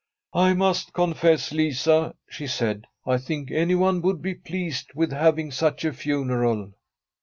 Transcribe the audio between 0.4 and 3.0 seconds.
'I must confess, Lisa,' she said,'